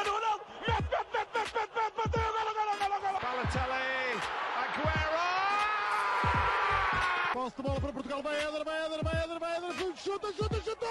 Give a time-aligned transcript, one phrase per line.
[0.00, 3.18] Cristiano Ronaldo, mete, mete, mete, mete, mete, mete, bateu, golo, golo, golo, golo.
[3.20, 4.16] Balotelli,
[4.56, 5.26] Aguero!
[7.34, 10.56] Posse de bola para Portugal, vai Eder, vai Eder, vai Eder, vai Eder, chuta, chuta,
[10.62, 10.86] chuta!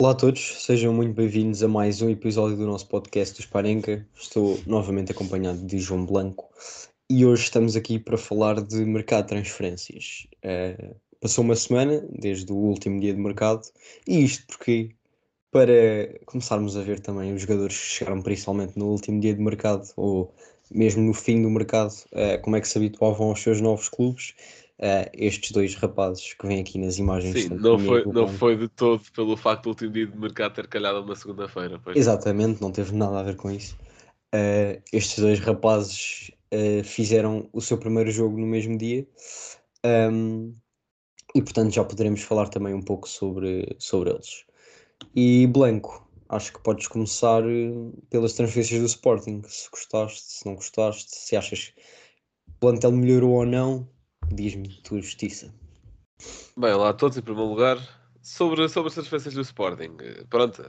[0.00, 4.04] Olá a todos, sejam muito bem-vindos a mais um episódio do nosso podcast do Sparenca.
[4.16, 6.50] Estou novamente acompanhado de João Blanco
[7.08, 10.26] e hoje estamos aqui para falar de mercado de transferências.
[10.44, 13.62] Uh, passou uma semana desde o último dia de mercado
[14.06, 14.90] e isto porque
[15.52, 19.86] para começarmos a ver também os jogadores que chegaram principalmente no último dia de mercado
[19.96, 20.34] ou
[20.70, 24.34] mesmo no fim do mercado, uh, como é que se habituavam aos seus novos clubes
[24.80, 27.42] uh, estes dois rapazes que vêm aqui nas imagens.
[27.42, 30.66] Sim, não foi, não foi de todo pelo facto do último dia de mercado ter
[30.66, 31.80] calhado na segunda-feira.
[31.94, 33.76] Exatamente, não teve nada a ver com isso.
[34.34, 39.06] Uh, estes dois rapazes uh, fizeram o seu primeiro jogo no mesmo dia
[39.84, 40.54] um,
[41.34, 44.44] e, portanto, já poderemos falar também um pouco sobre, sobre eles.
[45.14, 47.42] E Blanco, acho que podes começar
[48.10, 49.42] pelas transferências do Sporting.
[49.46, 51.80] Se gostaste, se não gostaste, se achas que
[52.48, 53.88] o plantel melhorou ou não,
[54.30, 55.52] Diz-me tua justiça.
[56.56, 57.78] Bem, lá todos em primeiro lugar.
[58.22, 59.96] Sobre, sobre as transferências do Sporting,
[60.30, 60.62] pronto,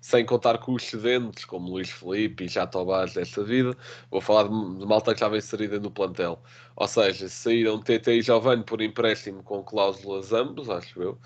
[0.00, 3.76] sem contar com os excedentes como Luís Felipe e Jatobás desta vida,
[4.10, 6.42] vou falar de, de malta que vem inserida no plantel.
[6.76, 11.18] Ou seja, saíram TT e Giovanni por empréstimo com cláusulas ambos, acho eu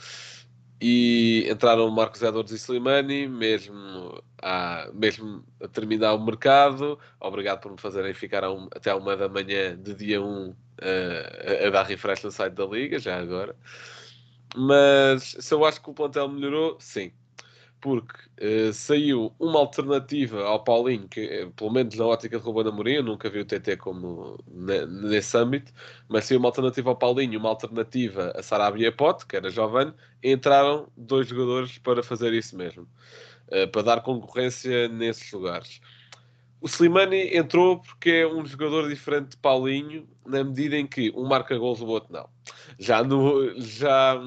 [0.84, 6.98] e entraram Marcos Edwards e Slimani, mesmo a, mesmo a terminar o mercado.
[7.20, 11.66] Obrigado por me fazerem ficar um, até uma da manhã de dia 1 uh, a,
[11.68, 13.54] a, dar refresh no site da Liga, já agora.
[14.56, 17.12] Mas se eu acho que o plantel melhorou, sim
[17.82, 22.68] porque uh, saiu uma alternativa ao Paulinho, que eh, pelo menos na ótica de Ruben
[22.68, 25.72] Amorim, eu nunca vi o TT como nesse âmbito,
[26.08, 30.86] mas saiu uma alternativa ao Paulinho, uma alternativa a Sarabia Pote, que era jovem, entraram
[30.96, 32.84] dois jogadores para fazer isso mesmo,
[33.48, 35.80] uh, para dar concorrência nesses lugares.
[36.62, 41.26] O Slimani entrou porque é um jogador diferente de Paulinho, na medida em que um
[41.26, 42.28] marca gols, o outro não.
[42.78, 44.22] Já no, já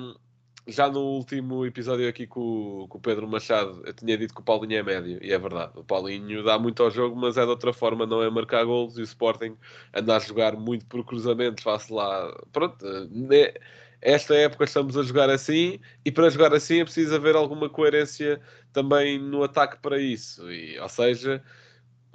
[0.67, 4.43] já no último episódio aqui com, com, o Pedro Machado, eu tinha dito que o
[4.43, 5.71] Paulinho é médio, e é verdade.
[5.75, 8.97] O Paulinho dá muito ao jogo, mas é de outra forma, não é marcar gols.
[8.97, 9.55] E o Sporting
[9.93, 12.35] anda a jogar muito por cruzamentos, faço lá.
[12.51, 13.53] Pronto, né?
[14.01, 18.41] esta época estamos a jogar assim, e para jogar assim é preciso haver alguma coerência
[18.73, 20.51] também no ataque para isso.
[20.51, 21.41] E, ou seja,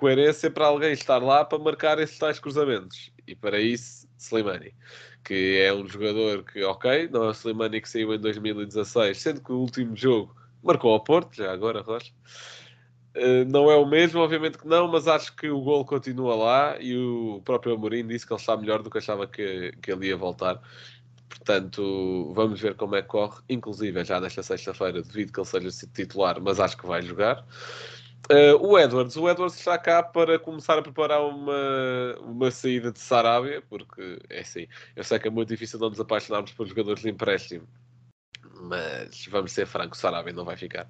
[0.00, 3.12] coerência para alguém estar lá para marcar esses tais cruzamentos.
[3.26, 4.74] E para isso, Slimani
[5.24, 9.40] que é um jogador que, ok, não é o Slimani que saiu em 2016, sendo
[9.42, 12.12] que o último jogo marcou ao Porto, já agora, Rocha.
[13.16, 16.80] Uh, não é o mesmo, obviamente que não, mas acho que o gol continua lá
[16.80, 20.06] e o próprio Amorim disse que ele está melhor do que achava que, que ele
[20.06, 20.60] ia voltar.
[21.28, 25.86] Portanto, vamos ver como é que corre, inclusive já nesta sexta-feira, devido que ele seja
[25.92, 27.44] titular, mas acho que vai jogar.
[28.28, 33.00] Uh, o Edwards, o Edwards está cá para começar a preparar uma, uma saída de
[33.00, 37.02] Sarabia, porque é assim, eu sei que é muito difícil não nos apaixonarmos por jogadores
[37.02, 37.66] de empréstimo,
[38.62, 40.88] mas vamos ser francos, Sarabia não vai ficar.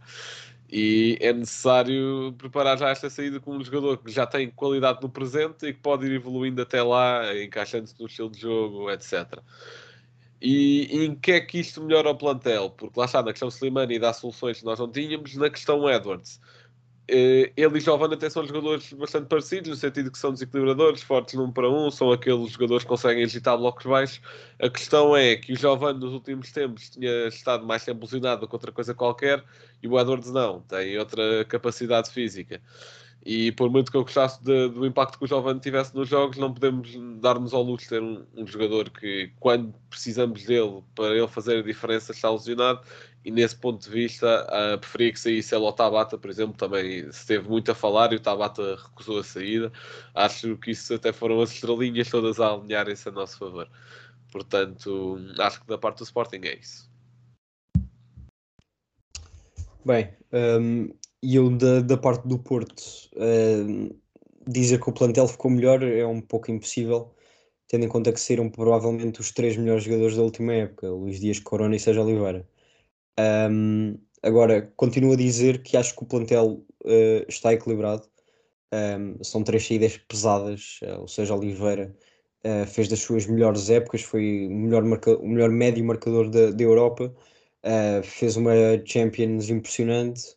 [0.72, 5.08] E é necessário preparar já esta saída com um jogador que já tem qualidade no
[5.08, 9.40] presente e que pode ir evoluindo até lá, encaixando-se no estilo de jogo, etc.
[10.40, 12.70] E, em que é que isto melhora o plantel?
[12.70, 16.40] Porque lá está, na questão Slimani dá soluções que nós não tínhamos, na questão Edwards
[17.10, 21.50] ele e Giovanni até são jogadores bastante parecidos, no sentido que são desequilibradores, fortes num
[21.50, 24.20] para um, são aqueles jogadores que conseguem agitar blocos baixos.
[24.60, 28.48] A questão é que o Giovanni nos últimos tempos tinha estado mais tempo lesionado do
[28.48, 29.44] que outra coisa qualquer,
[29.82, 32.60] e o Edwards não, tem outra capacidade física.
[33.24, 36.38] E por muito que eu gostasse de, do impacto que o Giovanni tivesse nos jogos,
[36.38, 36.90] não podemos
[37.20, 41.58] dar-nos ao luxo de ter um, um, jogador que, quando precisamos dele para ele fazer
[41.58, 42.80] a diferença, está lesionado
[43.24, 47.08] e nesse ponto de vista uh, preferia que saísse ela o Tabata, por exemplo, também
[47.08, 49.70] esteve muito a falar e o Tabata recusou a saída.
[50.14, 53.68] Acho que isso até foram as estrelinhas todas a alinharem-se a nosso favor.
[54.32, 56.88] Portanto, acho que da parte do Sporting é isso.
[59.84, 60.90] Bem, um,
[61.22, 62.82] eu da, da parte do Porto,
[63.16, 64.00] uh,
[64.46, 67.14] dizer que o plantel ficou melhor é um pouco impossível,
[67.68, 71.38] tendo em conta que saíram provavelmente os três melhores jogadores da última época, Luís Dias
[71.38, 72.48] Corona e Sérgio Oliveira.
[73.18, 78.08] Um, agora, continuo a dizer que acho que o plantel uh, está equilibrado.
[78.72, 81.94] Um, são três saídas pesadas, uh, ou seja, Oliveira
[82.44, 86.50] uh, fez das suas melhores épocas, foi o melhor, marca, o melhor médio marcador da,
[86.50, 87.12] da Europa,
[88.02, 88.52] fez uma
[88.86, 90.34] Champions impressionante.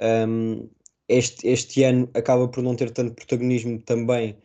[0.00, 0.70] Um,
[1.06, 4.38] este, este ano acaba por não ter tanto protagonismo também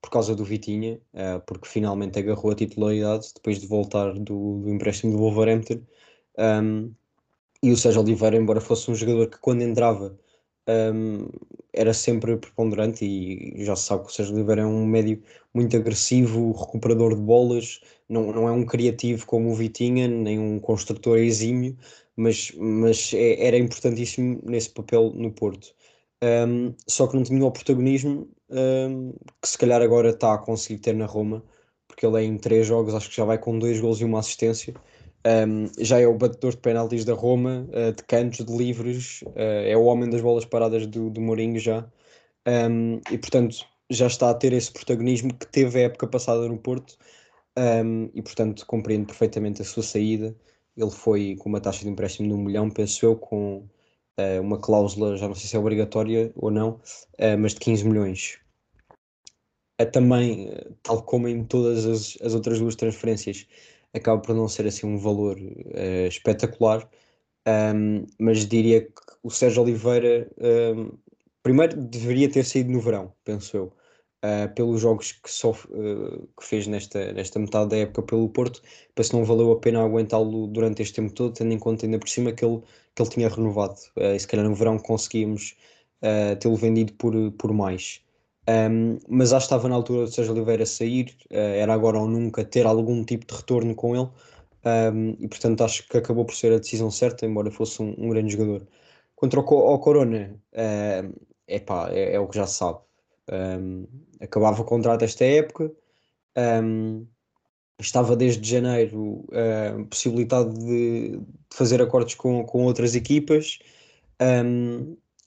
[0.00, 1.00] por causa do Vitinha,
[1.46, 5.80] porque finalmente agarrou a titularidade depois de voltar do, do empréstimo do Wolverhampton.
[6.38, 6.92] Um,
[7.62, 10.18] e o Sérgio Oliveira, embora fosse um jogador que quando entrava
[10.68, 11.28] um,
[11.72, 15.22] era sempre preponderante e já se sabe que o Sérgio Oliveira é um médio
[15.54, 20.58] muito agressivo, recuperador de bolas, não, não é um criativo como o Vitinha, nem um
[20.58, 21.76] construtor exímio,
[22.16, 25.74] mas, mas é, era importantíssimo nesse papel no Porto.
[26.22, 30.80] Um, só que não tinha o protagonismo um, que se calhar agora está a conseguir
[30.80, 31.44] ter na Roma,
[31.86, 34.18] porque ele é em três jogos, acho que já vai com dois gols e uma
[34.20, 34.74] assistência.
[35.26, 39.32] Um, já é o batedor de penaltis da Roma, uh, de cantos, de livres, uh,
[39.34, 41.84] é o homem das bolas paradas do, do Mourinho já.
[42.46, 46.56] Um, e portanto já está a ter esse protagonismo que teve a época passada no
[46.56, 46.96] Porto.
[47.58, 50.36] Um, e portanto compreendo perfeitamente a sua saída.
[50.76, 53.66] Ele foi com uma taxa de empréstimo de um milhão, penso eu, com
[54.20, 56.80] uh, uma cláusula, já não sei se é obrigatória ou não,
[57.38, 58.38] mas de 15 milhões.
[59.92, 60.52] também,
[60.82, 63.46] tal como em todas as, as outras duas transferências,
[63.98, 66.88] acaba por não ser assim um valor uh, espetacular,
[67.74, 70.30] um, mas diria que o Sérgio Oliveira
[70.76, 70.98] um,
[71.42, 73.64] primeiro deveria ter saído no verão, penso eu,
[74.24, 78.62] uh, pelos jogos que, só, uh, que fez nesta, nesta metade da época pelo Porto,
[78.94, 81.98] penso que não valeu a pena aguentá-lo durante este tempo todo, tendo em conta ainda
[81.98, 82.60] por cima que ele,
[82.94, 85.56] que ele tinha renovado, e se calhar no verão conseguíamos
[86.40, 88.05] tê-lo vendido por, por mais.
[88.48, 92.44] Um, mas que estava na altura de Sérgio Oliveira sair, uh, era agora ou nunca
[92.44, 94.08] ter algum tipo de retorno com ele,
[94.64, 98.08] um, e portanto acho que acabou por ser a decisão certa, embora fosse um, um
[98.08, 98.66] grande jogador.
[99.16, 102.78] Contra o, o Corona, uh, epá, é, é o que já se sabe.
[104.20, 105.72] Acabava o contrato esta época,
[107.80, 111.20] estava desde janeiro uh, possibilitado de, de,
[111.52, 113.58] fazer acordos com, com outras equipas.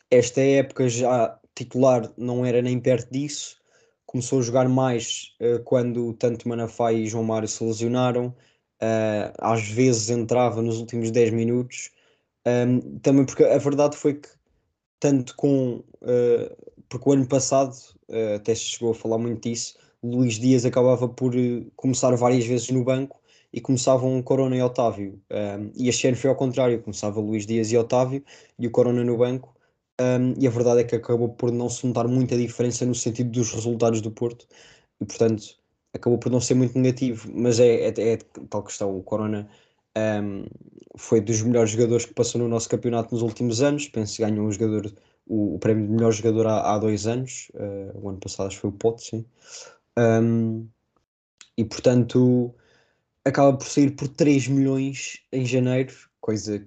[0.10, 3.58] Esta época já titular não era nem perto disso.
[4.06, 8.28] Começou a jogar mais uh, quando tanto Manafá e João Mário se lesionaram.
[8.82, 11.92] Uh, às vezes entrava nos últimos 10 minutos.
[12.48, 14.30] Um, também porque a verdade foi que,
[15.00, 15.84] tanto com.
[16.02, 16.56] Uh,
[16.88, 17.76] porque o ano passado,
[18.36, 21.34] até se chegou a falar muito disso, Luís Dias acabava por
[21.76, 23.20] começar várias vezes no banco
[23.54, 25.22] e começavam Corona e Otávio.
[25.30, 28.24] Um, e este ano foi ao contrário, começava Luís Dias e Otávio
[28.58, 29.54] e o Corona no banco
[30.00, 33.32] um, e a verdade é que acabou por não se notar muita diferença no sentido
[33.32, 34.48] dos resultados do Porto.
[35.02, 35.60] E portanto
[35.94, 38.18] acabou por não ser muito negativo, mas é, é, é
[38.50, 39.50] tal questão, o Corona
[39.98, 40.46] um,
[40.98, 44.46] foi dos melhores jogadores que passou no nosso campeonato nos últimos anos, penso que ganhou
[44.46, 44.94] um jogador,
[45.28, 48.58] o, o prémio de melhor jogador há, há dois anos, uh, o ano passado acho
[48.58, 49.26] que foi o Pote, sim.
[49.98, 50.68] Um,
[51.58, 52.54] e portanto
[53.26, 56.66] acaba por sair por 3 milhões em janeiro, coisa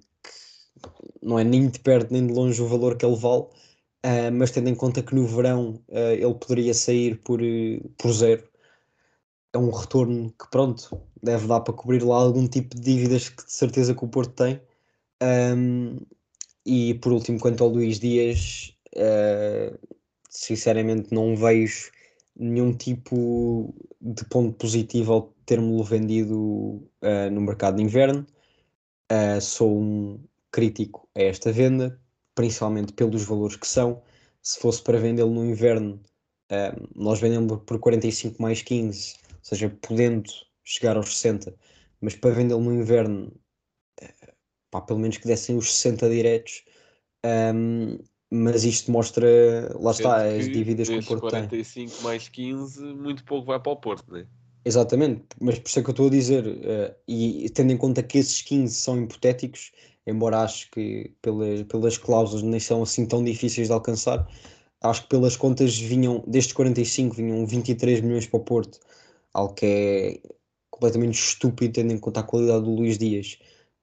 [1.23, 4.50] não é nem de perto nem de longe o valor que ele vale, uh, mas
[4.50, 8.44] tendo em conta que no verão uh, ele poderia sair por, uh, por zero,
[9.52, 13.44] é um retorno que pronto, deve dar para cobrir lá algum tipo de dívidas que
[13.44, 14.61] de certeza que o Porto tem.
[15.23, 15.99] Um,
[16.67, 18.75] e por último, quanto ao Luís Dias,
[20.31, 21.90] sinceramente não vejo
[22.37, 26.82] nenhum tipo de ponto positivo ao ter-me-lo vendido
[27.32, 28.26] no mercado de inverno.
[29.40, 30.19] sou um,
[30.52, 31.99] crítico a esta venda,
[32.34, 34.02] principalmente pelos valores que são.
[34.40, 36.00] Se fosse para vendê-lo no inverno,
[36.50, 40.30] um, nós vendemos por 45 mais 15, ou seja, podendo
[40.62, 41.54] chegar aos 60,
[42.00, 43.32] mas para vendê-lo no inverno,
[44.00, 44.32] uh,
[44.71, 46.64] pá, pelo menos que dessem os 60 diretos.
[47.25, 47.99] Um,
[48.35, 49.26] mas isto mostra,
[49.78, 52.02] lá está, as dívidas que o Porto 45 tem.
[52.02, 54.26] mais 15, muito pouco vai para o Porto, não é?
[54.64, 58.02] Exatamente, mas por isso é que eu estou a dizer, uh, e tendo em conta
[58.02, 59.73] que esses 15 são hipotéticos,
[60.06, 64.26] embora acho que pelas, pelas cláusulas nem são assim tão difíceis de alcançar,
[64.82, 68.78] acho que pelas contas vinham, destes 45 vinham 23 milhões para o Porto,
[69.32, 70.21] algo que é
[70.71, 73.38] completamente estúpido tendo em conta a qualidade do Luís Dias.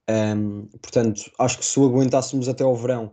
[0.09, 3.11] Um, portanto, acho que se o aguentássemos até ao verão,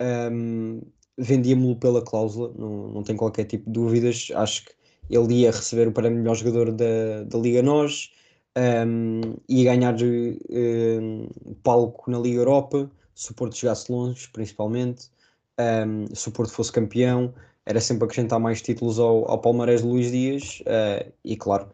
[0.00, 0.82] um,
[1.18, 4.28] vendíamos-lo pela cláusula, não, não tenho qualquer tipo de dúvidas.
[4.34, 4.72] Acho que
[5.10, 8.12] ele ia receber o prémio melhor jogador da, da Liga Nós,
[8.56, 11.28] um, ia ganhar um,
[11.62, 15.10] palco na Liga Europa, se o Porto chegasse longe, principalmente,
[15.58, 17.32] um, se o Porto fosse campeão,
[17.66, 21.68] era sempre acrescentar mais títulos ao, ao Palmarés de Luís Dias, uh, e claro,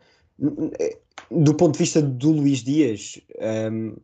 [1.31, 3.21] do ponto de vista do Luís Dias,
[3.71, 3.97] um,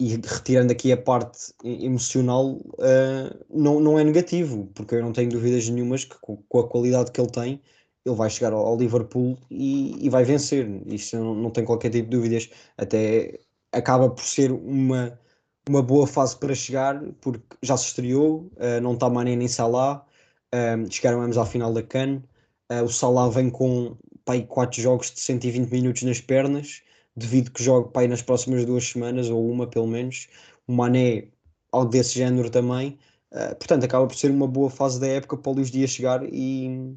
[0.00, 5.30] e retirando aqui a parte emocional, uh, não, não é negativo, porque eu não tenho
[5.30, 7.60] dúvidas nenhumas que com a qualidade que ele tem,
[8.04, 10.68] ele vai chegar ao, Liverpool e, e, vai vencer.
[10.86, 12.50] Isso não, não tem qualquer tipo de dúvidas.
[12.76, 13.40] Até
[13.72, 15.18] acaba por ser uma,
[15.68, 20.04] uma boa fase para chegar, porque já se estreou, uh, não está Mané nem Salah,
[20.54, 22.22] um, chegaram ambos à final da CAN.
[22.70, 26.82] Uh, o Salah vem com pai, 4 jogos de 120 minutos nas pernas,
[27.16, 30.28] devido que jogue pai, nas próximas duas semanas, ou uma pelo menos.
[30.66, 31.28] O Mané,
[31.72, 32.98] algo desse género também.
[33.32, 36.22] Uh, portanto, acaba por ser uma boa fase da época para o Luís Dias chegar
[36.32, 36.96] e,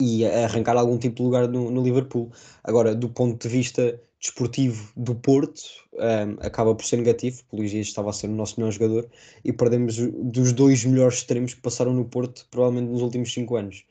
[0.00, 2.30] e arrancar algum tipo de lugar no, no Liverpool.
[2.62, 5.60] Agora, do ponto de vista desportivo do Porto
[5.94, 8.72] um, acaba por ser negativo, porque o Luís Dias estava a ser o nosso melhor
[8.72, 9.08] jogador
[9.44, 13.84] e perdemos dos dois melhores extremos que passaram no Porto, provavelmente nos últimos 5 anos.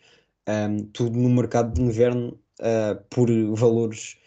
[0.48, 4.18] Um, tudo no mercado de inverno uh, por valores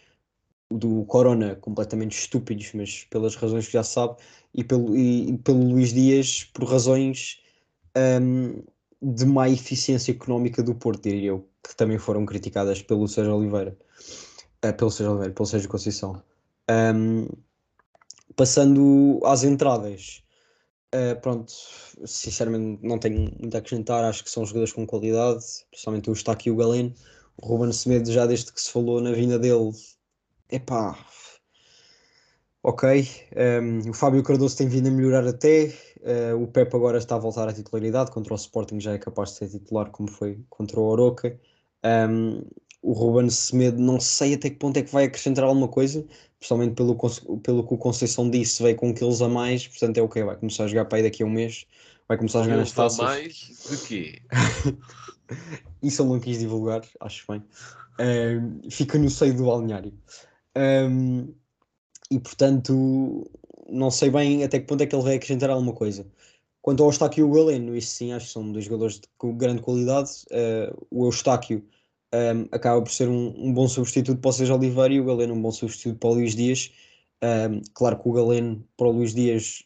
[0.71, 4.17] do Corona completamente estúpidos, mas pelas razões que já sabe,
[4.53, 7.41] e pelo, e, e pelo Luís Dias por razões
[8.21, 8.63] um,
[9.01, 13.77] de má eficiência económica do Porto, diria eu, que também foram criticadas pelo Sérgio Oliveira.
[14.65, 16.23] Uh, pelo Sérgio Oliveira, pelo Sérgio Conceição.
[16.69, 17.27] Um,
[18.35, 20.23] passando às entradas,
[20.95, 21.51] uh, pronto,
[22.05, 26.51] sinceramente não tenho muito a acrescentar, acho que são jogadores com qualidade, principalmente o Eustáquio
[26.51, 26.93] e o Galeno.
[27.41, 29.71] O Ruben Semedo, já desde que se falou na vinda dele,
[30.49, 30.97] epá,
[32.63, 33.07] ok.
[33.61, 35.73] Um, o Fábio Cardoso tem vindo a melhorar até.
[36.01, 38.11] Uh, o Pepe agora está a voltar à titularidade.
[38.11, 41.39] Contra o Sporting já é capaz de ser titular, como foi contra o Oroca.
[41.83, 42.41] Um,
[42.81, 46.03] o Ruben Semedo, não sei até que ponto é que vai acrescentar alguma coisa,
[46.39, 46.95] principalmente pelo,
[47.41, 50.35] pelo que o Conceição disse, veio com quilos a mais, portanto é o que vai
[50.35, 51.67] começar a jogar para aí daqui a um mês,
[52.07, 52.97] vai começar a jogar nas taças.
[52.97, 53.33] mais
[53.69, 54.21] de quê?
[55.83, 57.43] Isso eu não quis divulgar, acho bem.
[57.99, 59.93] Um, fica no seio do balneário.
[60.57, 61.33] Um,
[62.09, 63.29] e portanto,
[63.69, 66.05] não sei bem até que ponto é que ele vai acrescentar alguma coisa.
[66.61, 69.61] Quanto ao Eustáquio e o Galeno, isso sim, acho que são dois jogadores de grande
[69.61, 70.11] qualidade.
[70.31, 71.65] Uh, o Eustáquio
[72.13, 75.33] um, acaba por ser um, um, bom substituto para o Sérgio Oliveira e o Galeno
[75.33, 76.71] um bom substituto para o Luís Dias.
[77.23, 79.63] Um, claro que o Galeno para o Luís Dias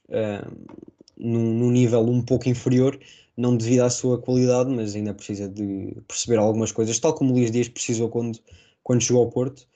[1.18, 2.98] num, num, nível um pouco inferior,
[3.36, 7.34] não devido à sua qualidade, mas ainda precisa de perceber algumas coisas, tal como o
[7.34, 8.40] Luís Dias precisou quando,
[8.84, 9.68] quando chegou ao Porto.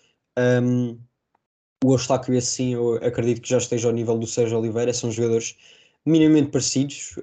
[1.84, 5.12] o Eustáquio, esse sim, eu acredito que já esteja ao nível do Sérgio Oliveira, são
[5.12, 5.58] jogadores
[6.10, 7.16] minimamente parecidos,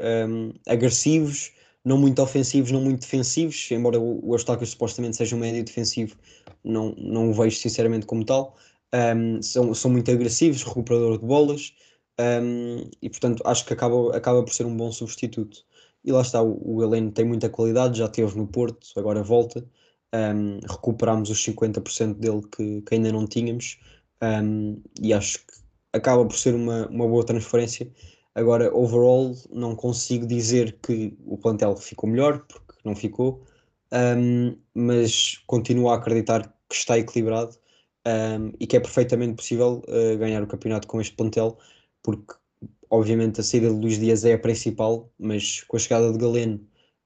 [0.67, 1.53] agressivos,
[1.87, 6.17] não muito ofensivos, não muito defensivos, embora o, Eustáquio supostamente seja um médio defensivo,
[6.65, 8.57] não, não o vejo sinceramente como tal.
[8.93, 11.73] Um, são, são muito agressivos, recuperador de bolas,
[12.19, 15.65] um, e portanto acho que acaba, acaba por ser um bom substituto.
[16.05, 19.65] E lá está, o, o Heleno tem muita qualidade, já teve no Porto, agora volta.
[20.13, 23.79] Um, recuperámos os 50% dele que, que, ainda não tínhamos,
[25.01, 25.55] e acho que
[25.93, 27.93] acaba por ser uma, uma boa transferência
[28.37, 33.43] Agora, overall, não consigo dizer que o plantel ficou melhor, porque não ficou,
[33.91, 37.57] um, mas continuo a acreditar que está equilibrado
[38.07, 41.57] um, e que é perfeitamente possível uh, ganhar o campeonato com este plantel,
[42.03, 42.35] porque
[42.91, 46.61] obviamente a saída de Luís Dias é a principal, mas com a chegada de Galeno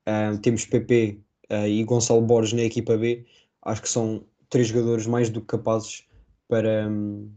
[0.09, 3.25] uh, temos PP uh, eh, e Gonçalo Borges na equipa B,
[3.63, 6.05] acho que são três jogadores mais do que capazes
[6.49, 7.31] para, um,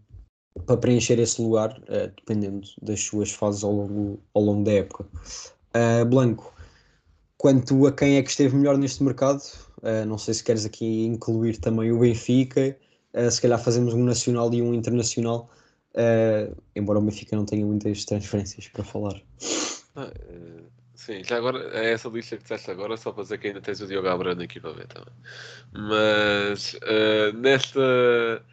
[0.65, 5.05] para preencher esse lugar, uh, dependendo das suas fases ao longo, ao longo da época.
[5.75, 6.53] Uh, Blanco,
[7.37, 9.41] quanto a quem é que esteve melhor neste mercado,
[9.81, 12.77] uh, não sei se queres aqui incluir também o Benfica,
[13.29, 15.47] se calhar fazemos um nacional e um internacional,
[16.75, 19.21] embora o Benfica não tenha muitas transferências para falar.
[19.95, 20.11] Ah,
[20.95, 23.79] sim, já agora é essa lista que disseste agora, só para dizer que ainda tens
[23.81, 25.13] o Diogo Abrano aqui para ver também.
[25.73, 26.75] Mas
[27.35, 28.43] nesta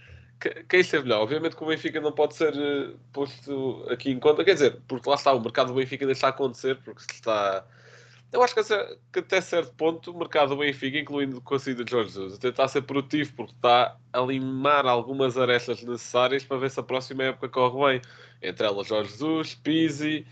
[0.40, 1.22] quem esteve melhor?
[1.22, 5.08] Obviamente que o Benfica não pode ser uh, posto aqui em conta, quer dizer, porque
[5.08, 7.64] lá está, o mercado do Benfica deixa acontecer, porque está.
[8.32, 8.62] Eu acho que,
[9.12, 12.34] que até certo ponto o mercado do Benfica, incluindo com a saída de Jorge Jesus,
[12.34, 16.78] até está a ser produtivo, porque está a limar algumas arestas necessárias para ver se
[16.78, 18.02] a próxima época corre bem.
[18.42, 20.26] Entre elas Jorge Jesus, Pizzi,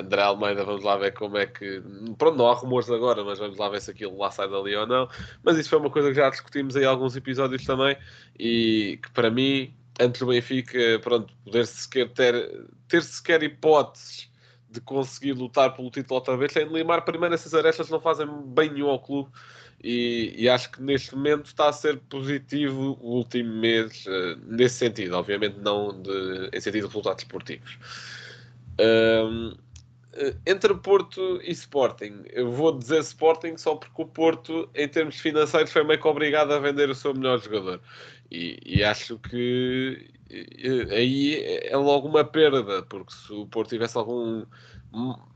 [0.00, 1.82] André Almeida, vamos lá ver como é que.
[2.16, 4.86] Pronto, não há rumores agora, mas vamos lá ver se aquilo lá sai dali ou
[4.86, 5.08] não.
[5.42, 7.96] Mas isso foi uma coisa que já discutimos aí alguns episódios também
[8.38, 14.28] e que para mim, antes do Benfica, pronto, poder sequer ter, ter sequer hipóteses
[14.70, 18.70] de conseguir lutar pelo título outra vez, de limar primeiro essas arestas não fazem bem
[18.70, 19.30] nenhum ao clube.
[19.82, 24.74] E, e, acho que neste momento está a ser positivo o último mês uh, nesse
[24.74, 27.78] sentido, obviamente não de, em sentido de resultados esportivos.
[28.80, 29.56] Um,
[30.46, 35.72] entre Porto e Sporting, eu vou dizer Sporting só porque o Porto, em termos financeiros,
[35.72, 37.80] foi meio que obrigado a vender o seu melhor jogador.
[38.30, 43.96] E, e acho que eh, aí é logo uma perda, porque se o Porto tivesse
[43.96, 44.44] algum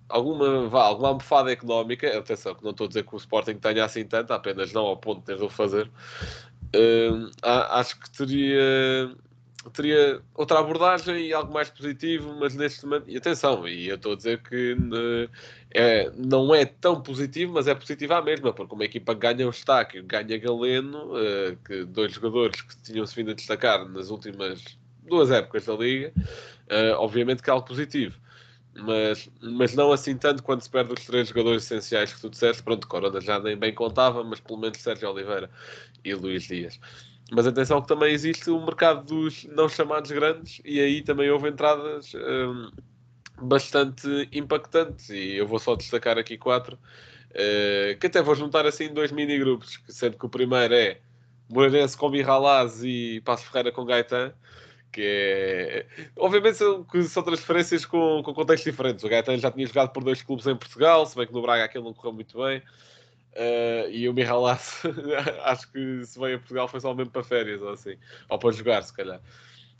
[0.08, 3.84] alguma, vá, alguma almofada económica, atenção que não estou a dizer que o Sporting tenha
[3.84, 5.90] assim tanto, apenas não ao ponto de ter de o fazer,
[7.42, 9.14] acho que teria
[9.71, 14.12] teria outra abordagem e algo mais positivo, mas neste momento, e atenção, e eu estou
[14.12, 15.31] a dizer que uh,
[15.71, 19.50] é, não é tão positivo, mas é positivo à mesma, porque uma equipa ganha o
[19.50, 24.62] destaque, ganha Galeno, uh, que dois jogadores que tinham-se vindo a destacar nas últimas
[25.02, 28.21] duas épocas da Liga, uh, obviamente que é algo positivo.
[28.75, 32.62] Mas, mas não assim tanto quando se perde os três jogadores essenciais que tu disseste.
[32.62, 35.50] Pronto, Corona já nem bem contava, mas pelo menos Sérgio Oliveira
[36.02, 36.81] e Luís Dias.
[37.34, 41.48] Mas atenção que também existe o mercado dos não chamados grandes e aí também houve
[41.48, 42.70] entradas um,
[43.40, 48.92] bastante impactantes e eu vou só destacar aqui quatro uh, que até vou juntar assim
[48.92, 51.00] dois mini grupos, sendo que o primeiro é
[51.48, 54.34] Moreirense com Mihalaz e Passo Ferreira com Gaetan
[54.92, 55.86] que é...
[56.16, 59.02] Obviamente são, são transferências com, com contextos diferentes.
[59.02, 61.64] O Gaetan já tinha jogado por dois clubes em Portugal, se bem que no Braga
[61.64, 62.62] aquilo não correu muito bem.
[63.32, 64.82] Uh, e o Mihalas,
[65.44, 67.96] acho que se veio a Portugal foi só mesmo para férias ou assim,
[68.28, 69.20] ou para jogar, se calhar.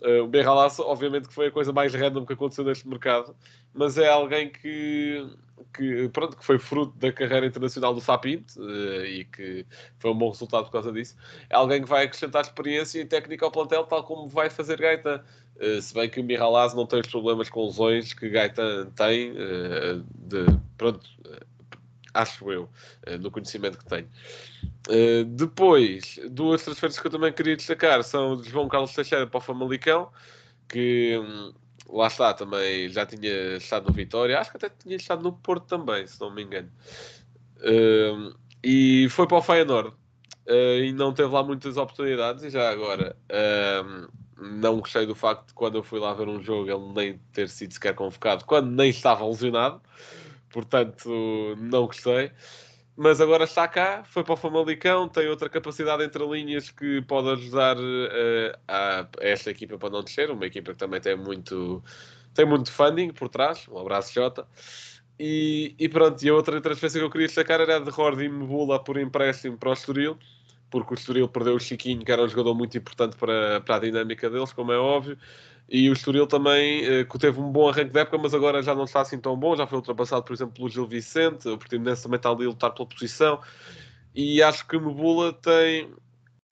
[0.00, 3.37] Uh, o Mihalas, obviamente, que foi a coisa mais random que aconteceu neste mercado,
[3.75, 5.28] mas é alguém que,
[5.76, 9.66] que, pronto, que foi fruto da carreira internacional do Sapint uh, e que
[9.99, 11.14] foi um bom resultado por causa disso.
[11.50, 15.23] É alguém que vai acrescentar experiência e técnica ao plantel, tal como vai fazer Gaeta.
[15.82, 20.47] se bem que o Mihalas não tem os problemas com lesões que Gaeta tem, de,
[20.78, 21.06] pronto
[22.14, 22.69] acho eu,
[23.04, 24.09] eh, no conhecimento que tenho.
[24.88, 29.38] Uh, depois, duas transferências que eu também queria destacar são de João Carlos Teixeira para
[29.38, 30.11] o Famalicão,
[30.69, 31.52] que hum,
[31.88, 35.66] lá está, também já tinha estado no Vitória, acho que até tinha estado no Porto
[35.66, 36.71] também, se não me engano.
[37.59, 42.42] Uh, e foi para o Feyenoord uh, e não teve lá muitas oportunidades.
[42.42, 43.16] E já agora,
[43.85, 44.09] hum,
[44.61, 47.49] não gostei do facto de quando eu fui lá ver um jogo ele nem ter
[47.49, 49.81] sido sequer convocado, quando nem estava lesionado
[50.52, 51.09] portanto
[51.59, 52.30] não gostei.
[52.94, 57.30] Mas agora está cá, foi para o Famalicão, tem outra capacidade entre linhas que pode
[57.30, 61.82] ajudar uh, a, esta equipa para não descer, uma equipa que também tem muito,
[62.35, 63.66] tem muito funding por trás.
[63.68, 64.47] Um abraço, Jota.
[65.18, 68.28] E, e pronto, e a outra transferência que eu queria destacar era a de Rordi
[68.28, 70.18] Mbula por empréstimo para o Estoril,
[70.71, 73.79] porque o Estoril perdeu o Chiquinho, que era um jogador muito importante para, para a
[73.79, 75.16] dinâmica deles, como é óbvio.
[75.74, 78.74] E o Estoril também, eh, que teve um bom arranque de época, mas agora já
[78.74, 79.56] não está assim tão bom.
[79.56, 81.48] Já foi ultrapassado, por exemplo, pelo Gil Vicente.
[81.48, 83.40] O Portimonense também está ali a lutar pela posição.
[84.14, 85.87] E acho que Mebula tem,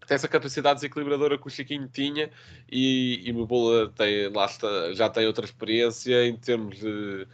[0.06, 2.30] tem essa capacidade desequilibradora que o Chiquinho tinha.
[2.72, 7.26] E, e Mebula tem, lá está, já tem outra experiência em termos de.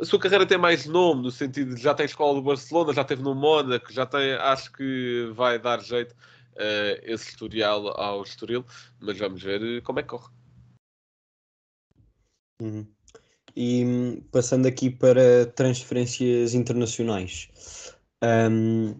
[0.00, 3.02] A sua carreira tem mais nome, no sentido de já tem escola do Barcelona, já
[3.02, 6.14] teve no Mónaco, já tem, acho que vai dar jeito
[6.56, 8.64] uh, esse historial ao Estoril,
[9.00, 10.32] mas vamos ver eh, como é que corre.
[12.60, 12.86] Uhum.
[13.54, 17.48] E passando aqui para transferências internacionais,
[18.22, 18.94] um,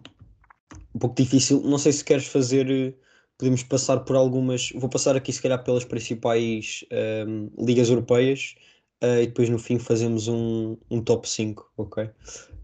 [0.95, 2.95] um pouco difícil, não sei se queres fazer, eh,
[3.39, 6.85] podemos passar por algumas, vou passar aqui se calhar pelas principais
[7.27, 8.55] um, ligas europeias
[9.03, 12.11] uh, e depois no fim fazemos um, um top 5, ok?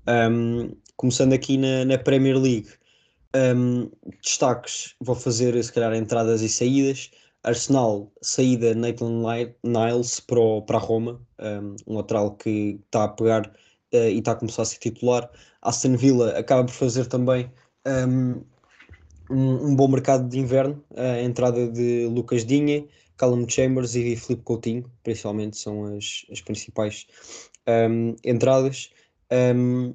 [0.09, 2.68] Um, começando aqui na, na Premier League,
[3.35, 3.90] um,
[4.23, 7.11] destaques, vou fazer se calhar entradas e saídas.
[7.45, 9.23] Arsenal, saída Nathan
[9.64, 14.18] Niles para, o, para a Roma, um, um lateral que está a pegar uh, e
[14.18, 15.29] está a começar a ser titular.
[15.61, 17.51] Aston Villa acaba por fazer também
[17.87, 18.42] um,
[19.31, 22.85] um, bom mercado de inverno, a entrada de Lucas Dinha,
[23.16, 27.07] Callum Chambers e Filipe Coutinho, principalmente são as, as principais
[28.25, 28.90] entradas.
[29.33, 29.95] Um,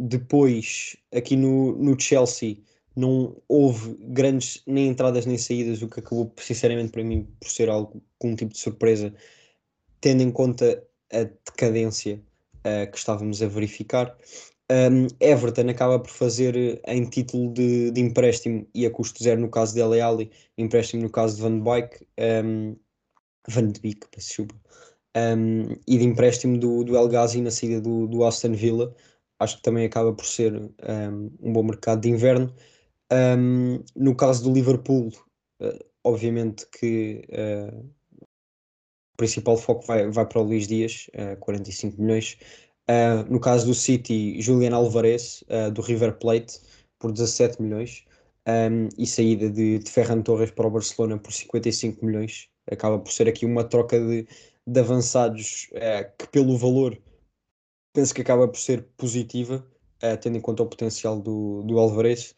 [0.00, 2.56] depois, aqui no, no Chelsea,
[2.96, 7.68] não houve grandes nem entradas nem saídas, o que acabou, sinceramente, para mim, por ser
[7.68, 9.14] algo com um tipo de surpresa,
[10.00, 10.82] tendo em conta
[11.12, 12.20] a decadência
[12.60, 14.16] uh, que estávamos a verificar.
[14.70, 19.40] Um, Everton acaba por fazer eh, em título de, de, empréstimo e a custo zero
[19.40, 22.06] no caso de Dele empréstimo no caso de Van Beek,
[22.44, 22.76] um,
[23.48, 24.06] Van de Beek,
[25.16, 28.94] um, e de empréstimo do, do El Ghazi na saída do, do Aston Villa
[29.40, 32.54] acho que também acaba por ser um, um bom mercado de inverno.
[33.12, 35.08] Um, no caso do Liverpool,
[35.60, 37.78] uh, obviamente que uh,
[38.14, 42.38] o principal foco vai, vai para o Luís Dias, uh, 45 milhões.
[43.28, 46.58] No caso do City, Julian Alvarez, do River Plate,
[46.98, 48.04] por 17 milhões.
[48.48, 52.48] Um, e saída de, de Ferran Torres para o Barcelona por 55 milhões.
[52.68, 54.26] Acaba por ser aqui uma troca de,
[54.66, 55.68] de avançados
[56.18, 57.00] que, pelo valor,
[57.92, 59.64] penso que acaba por ser positiva,
[60.02, 62.34] uh, tendo em conta o potencial do, do Alvarez.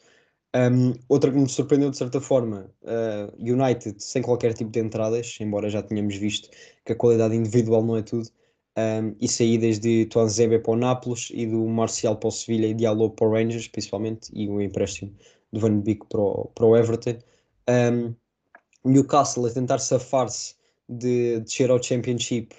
[0.54, 5.38] Um, outra que me surpreendeu de certa forma, uh, United sem qualquer tipo de entradas,
[5.40, 6.50] embora já tínhamos visto
[6.84, 8.28] que a qualidade individual não é tudo,
[8.76, 12.74] um, e saídas de Tuanzebe para o Nápoles e do Marcial para o Sevilha e
[12.74, 15.14] Diallo para o Rangers, principalmente, e o empréstimo
[15.52, 17.18] do Van Beek para o, para o Everton.
[17.68, 18.14] Um,
[18.84, 20.54] Newcastle a tentar safar-se
[20.88, 22.54] de descer ao Championship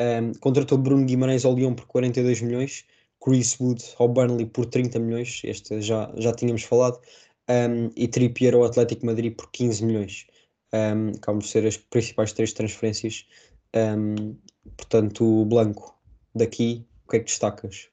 [0.00, 2.84] um, contratou Bruno Guimarães ao Lyon por 42 milhões,
[3.22, 7.00] Chris Wood ao Burnley por 30 milhões, este já, já tínhamos falado,
[7.48, 10.26] um, e Trippier ao Atlético Madrid por 15 milhões.
[10.72, 13.26] Um, acabam por ser as principais três transferências.
[13.74, 14.36] Um,
[14.76, 15.98] portanto, Blanco,
[16.34, 17.88] daqui, o que é que destacas?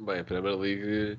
[0.00, 1.18] Bem, a Premier League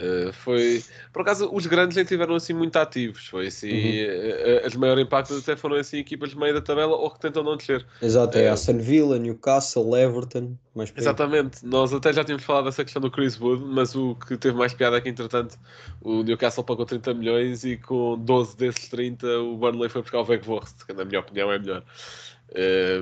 [0.00, 3.26] Uh, foi por acaso os grandes nem tiveram assim muito ativos.
[3.26, 4.62] Foi assim uhum.
[4.62, 7.42] uh, as maiores impactos até foram assim equipas de meio da tabela ou que tentam
[7.42, 7.84] não descer.
[8.00, 12.84] Exato, é uh, Aston Villa, Newcastle, Everton mais exatamente, nós até já tínhamos falado dessa
[12.84, 15.58] questão do Chris Wood mas o que teve mais piada é que entretanto
[16.00, 20.24] o Newcastle pagou 30 milhões e com 12 desses 30 o Burnley foi buscar o
[20.24, 21.82] Weghorst que na minha opinião é melhor.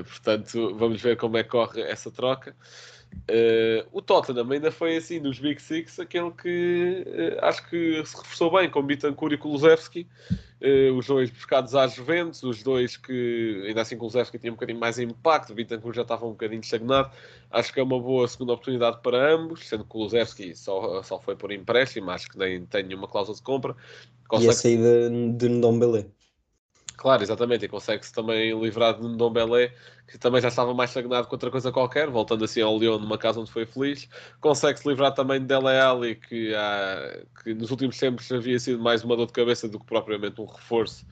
[0.07, 2.55] Portanto vamos ver como é que corre essa troca
[3.29, 8.15] Uh, o Tottenham ainda foi assim, dos Big Six, aquele que uh, acho que se
[8.15, 10.07] reforçou bem com Bittencourt e Kulusevski,
[10.61, 14.79] uh, os dois buscados às Juventus, os dois que ainda assim Kulusevski tinha um bocadinho
[14.79, 17.11] mais impacto, Bittencourt já estava um bocadinho estagnado.
[17.51, 21.35] Acho que é uma boa segunda oportunidade para ambos, sendo que Kulusevski só, só foi
[21.35, 23.75] por empréstimo, acho que nem tem nenhuma cláusula de compra.
[24.29, 24.47] Consegue...
[24.47, 26.16] E a saída de Ndombele.
[26.97, 29.71] Claro, exatamente, e consegue-se também livrar de Ndombele,
[30.07, 33.19] que também já estava mais estagnado com outra coisa qualquer, voltando assim ao Leão, numa
[33.19, 34.09] casa onde foi feliz.
[34.41, 36.53] Consegue-se livrar também de Dele Alli, que,
[37.43, 40.45] que nos últimos tempos havia sido mais uma dor de cabeça do que propriamente um
[40.45, 41.05] reforço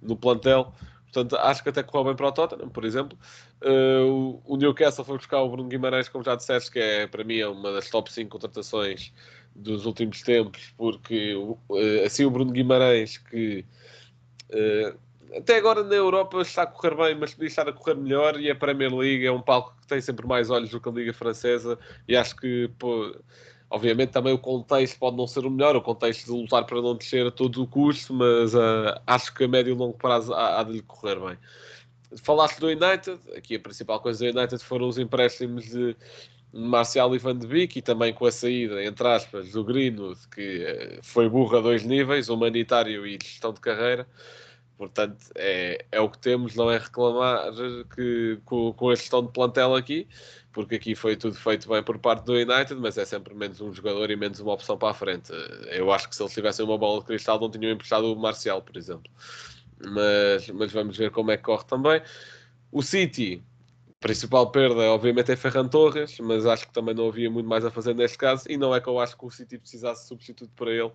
[0.00, 0.72] no plantel.
[1.12, 3.18] Portanto, acho que até correu bem para o Tottenham, por exemplo.
[3.60, 7.38] Uh, o, Newcastle foi buscar o Bruno Guimarães, como já disseste, que é para mim
[7.38, 9.12] é uma das top 5 contratações
[9.54, 11.58] dos últimos tempos, porque uh,
[12.06, 13.66] assim o Bruno Guimarães, que
[14.50, 14.98] uh,
[15.36, 18.38] até agora na Europa está a correr bem, mas podia estar a correr melhor.
[18.38, 20.92] E a Premier League é um palco que tem sempre mais olhos do que a
[20.92, 21.78] Liga Francesa.
[22.06, 23.14] E acho que, pô,
[23.70, 26.94] obviamente, também o contexto pode não ser o melhor, o contexto de lutar para não
[26.94, 30.60] descer a todo o custo, mas uh, acho que a médio e longo prazo há,
[30.60, 31.38] há de lhe correr bem.
[32.22, 35.96] Falaste do United, aqui a principal coisa do United foram os empréstimos de
[36.52, 40.64] Marcial e Van de Beek e também com a saída, entre aspas, do Greenwood, que
[40.64, 44.06] uh, foi burro a dois níveis, humanitário e gestão de carreira.
[44.76, 47.52] Portanto, é, é o que temos, não é reclamar
[47.94, 50.08] que, com, com a gestão de plantel aqui,
[50.52, 53.72] porque aqui foi tudo feito bem por parte do United, mas é sempre menos um
[53.72, 55.32] jogador e menos uma opção para a frente.
[55.70, 58.60] Eu acho que se eles tivessem uma bola de cristal, não tinham emprestado o Marcial,
[58.60, 59.10] por exemplo.
[59.84, 62.02] Mas, mas vamos ver como é que corre também.
[62.70, 63.42] O City,
[64.00, 67.70] principal perda, obviamente, é Ferran Torres, mas acho que também não havia muito mais a
[67.70, 70.52] fazer neste caso, e não é que eu acho que o City precisasse de substituto
[70.56, 70.92] para ele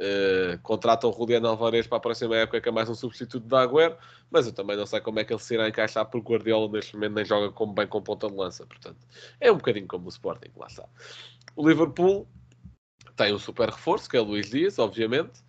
[0.00, 3.60] Uh, contratam o Juliano Alvarez para a próxima época, que é mais um substituto da
[3.60, 3.98] Agüero,
[4.30, 6.94] mas eu também não sei como é que ele se irá encaixar, o Guardiola neste
[6.94, 8.96] momento nem joga como bem com ponta de lança, portanto
[9.38, 10.88] é um bocadinho como o Sporting, lá está.
[11.54, 12.26] O Liverpool
[13.14, 15.40] tem um super reforço, que é o Luís Dias, obviamente,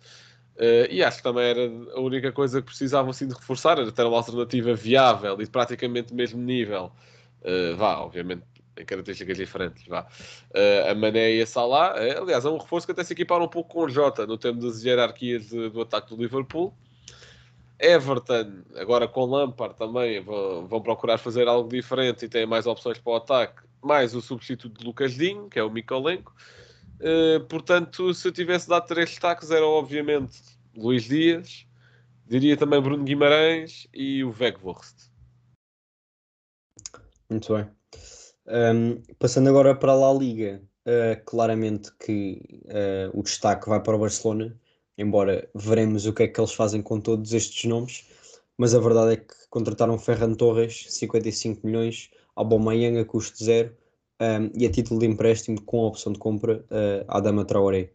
[0.56, 3.90] uh, e acho que também era a única coisa que precisavam assim de reforçar, era
[3.90, 6.92] ter uma alternativa viável e de praticamente mesmo nível.
[7.40, 9.86] Uh, vá, obviamente características diferentes.
[9.86, 10.06] Vá.
[10.50, 13.44] Uh, a Mané e a Salah, é, aliás, é um reforço que até se equiparam
[13.44, 16.74] um pouco com o Jota no termo das hierarquias de, do ataque do Liverpool.
[17.78, 22.96] Everton, agora com Lampard também, vão, vão, procurar fazer algo diferente e têm mais opções
[22.96, 26.32] para o ataque, mais o substituto de Lucas Dinho, que é o Mikolenko.
[27.00, 30.40] Uh, portanto, se eu tivesse dado três destaques, era obviamente
[30.76, 31.66] Luís Dias,
[32.24, 35.10] diria também Bruno Guimarães e o Weghorst.
[37.28, 37.81] Muito bem.
[38.46, 43.96] Um, passando agora para a La Liga, uh, claramente que uh, o destaque vai para
[43.96, 44.58] o Barcelona,
[44.98, 48.04] embora veremos o que é que eles fazem com todos estes nomes,
[48.58, 53.76] mas a verdade é que contrataram Ferran Torres, 55 milhões, Aubameyang a custo zero
[54.20, 57.90] um, e a título de empréstimo com a opção de compra uh, Adama Traoré.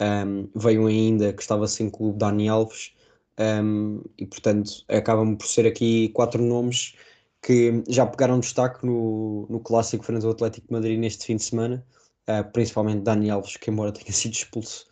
[0.00, 2.92] Um, veio ainda que estava sem clube Dani Alves
[3.38, 6.94] um, e portanto acabam por ser aqui quatro nomes
[7.46, 11.44] que já pegaram destaque no, no clássico frente ao Atlético de Madrid neste fim de
[11.44, 11.86] semana,
[12.28, 14.84] uh, principalmente Dani Alves, que embora tenha sido expulso,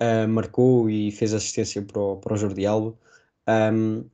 [0.00, 2.96] uh, marcou e fez assistência para o, para o Jordi Alba.
[3.46, 4.06] Um,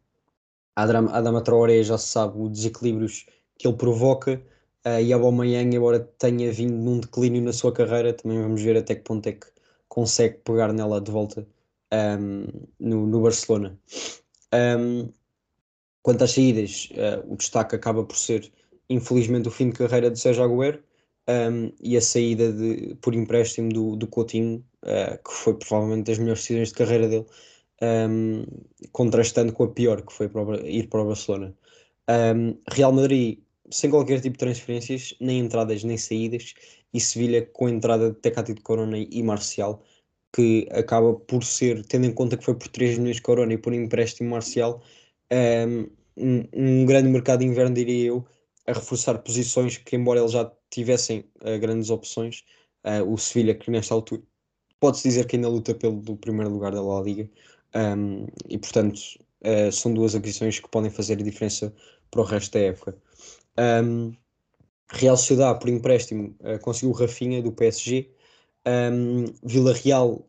[0.74, 3.26] Adam, Adama Traoré já se sabe os desequilíbrios
[3.56, 4.42] que ele provoca
[4.84, 8.96] uh, e Aubameyang, embora tenha vindo num declínio na sua carreira, também vamos ver até
[8.96, 9.46] que ponto é que
[9.88, 11.46] consegue pegar nela de volta
[11.92, 12.46] um,
[12.80, 13.78] no, no Barcelona.
[14.52, 15.12] Um,
[16.04, 18.52] Quanto às saídas, uh, o destaque acaba por ser,
[18.90, 20.82] infelizmente, o fim de carreira de Sérgio Agüero
[21.26, 26.18] um, e a saída de, por empréstimo do, do Coutinho, uh, que foi provavelmente das
[26.18, 27.26] melhores decisões de carreira dele,
[27.82, 28.44] um,
[28.92, 31.54] contrastando com a pior, que foi para o, ir para o Barcelona.
[32.10, 33.38] Um, Real Madrid,
[33.70, 36.52] sem qualquer tipo de transferências, nem entradas nem saídas,
[36.92, 39.82] e Sevilha com a entrada de Tecati de Corona e Marcial.
[40.34, 43.58] que acaba por ser, tendo em conta que foi por 3 milhões de corona e
[43.58, 44.82] por empréstimo marcial,
[45.32, 48.26] um, um, um grande mercado de inverno, diria eu,
[48.66, 52.44] a reforçar posições que, embora eles já tivessem uh, grandes opções,
[52.84, 54.22] uh, o Sevilha, que nesta altura
[54.80, 57.28] pode-se dizer que ainda luta pelo primeiro lugar da La Liga,
[57.74, 58.98] um, e portanto
[59.42, 61.74] uh, são duas aquisições que podem fazer diferença
[62.10, 62.96] para o resto da época.
[63.58, 64.12] Um,
[64.90, 68.12] Real Sociedade, por empréstimo, conseguiu Rafinha do PSG.
[68.66, 70.28] Um, Vila Real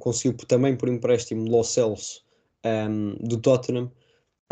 [0.00, 2.22] conseguiu também por empréstimo Lo Celso
[3.20, 3.90] do Tottenham.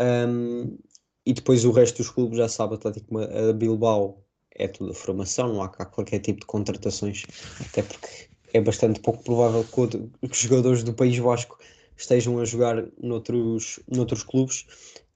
[0.01, 0.77] Um,
[1.25, 5.53] e depois o resto dos clubes já sabe, Atlético a Bilbao é tudo a formação,
[5.53, 7.25] não há cá qualquer tipo de contratações,
[7.59, 11.57] até porque é bastante pouco provável que, os jogadores do País Vasco
[11.97, 14.65] estejam a jogar noutros, noutros clubes.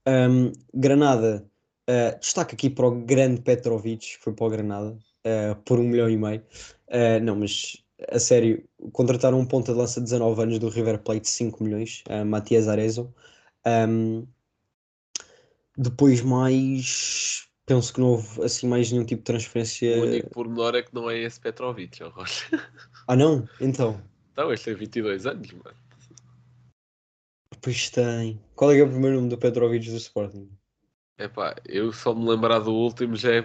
[0.08, 1.46] Um, Granada,
[1.89, 6.10] uh, destaque aqui para o grande Petrovic, foi para o Granada, uh, por um milhão
[6.10, 6.42] e meio.
[6.88, 7.78] Uh, não, mas
[8.12, 11.63] a sério, contrataram um ponta de lança de 19 anos do River Plate de 5
[11.63, 13.13] milhões, uh, Matias Arezzo.
[13.65, 14.26] Um,
[15.80, 19.98] depois mais penso que não houve assim mais nenhum tipo de transferência.
[19.98, 22.46] O único pormenor é que não é esse Petrovic, ó Rocha.
[23.08, 23.48] Ah não?
[23.62, 24.02] Então.
[24.34, 25.76] Então, este tem 22 anos, mano.
[27.62, 28.42] Pois tem.
[28.56, 30.50] Qual é, é o primeiro nome do Petrovic do Sporting?
[31.18, 33.44] Epá, eu só me lembrar do último já é,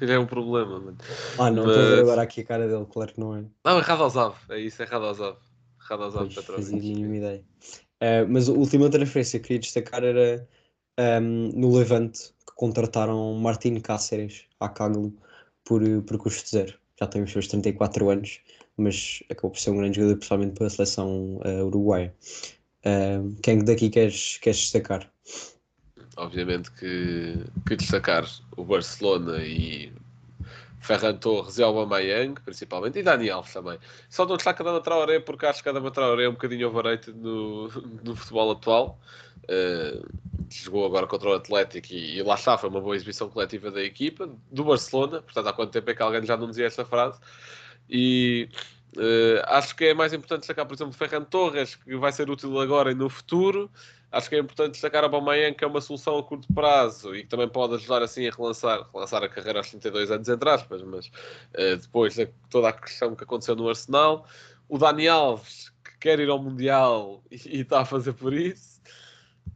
[0.00, 0.98] já é um problema, mano.
[1.38, 1.76] Ah não, Mas...
[1.76, 3.44] estou a ver agora aqui a cara dele, claro que não é.
[3.64, 5.38] Não, é Radosov, é isso, é Radosov.
[5.78, 6.70] Radosov Petrovic.
[6.70, 7.44] Fazia nenhuma ideia.
[8.02, 10.48] Uh, mas a última transferência que queria destacar era
[10.98, 15.12] um, no Levante, que contrataram Martin Cáceres a Caglio
[15.64, 16.74] por, por custo zero.
[17.00, 18.40] Já tem os seus 34 anos,
[18.76, 22.14] mas acabou por ser um grande jogador, principalmente pela seleção uh, uruguaia.
[23.42, 25.10] Quem daqui queres, queres destacar?
[26.16, 28.24] Obviamente que, que destacar
[28.56, 29.92] o Barcelona e
[30.80, 33.78] Ferran Torres e Aubameyang, principalmente, e Dani Alves também.
[34.10, 37.16] Só não destaca Dama Traoré, porque acho que a Dama Traoré é um bocadinho overrated
[37.16, 37.68] no,
[38.04, 39.00] no futebol atual.
[39.44, 40.06] Uh,
[40.50, 43.82] jogou agora contra o Atlético e, e, lá está, foi uma boa exibição coletiva da
[43.82, 47.18] equipa, do Barcelona, portanto há quanto tempo é que alguém já não dizia esta frase,
[47.88, 48.48] e
[48.96, 52.58] uh, acho que é mais importante destacar, por exemplo, Ferran Torres, que vai ser útil
[52.60, 53.70] agora e no futuro,
[54.10, 57.22] acho que é importante destacar a Baumanhan, que é uma solução a curto prazo e
[57.22, 60.82] que também pode ajudar assim a relançar, relançar a carreira aos 32 anos, entre aspas,
[60.82, 64.26] mas uh, depois de toda a questão que aconteceu no Arsenal,
[64.68, 68.73] o Dani Alves, que quer ir ao Mundial e, e está a fazer por isso,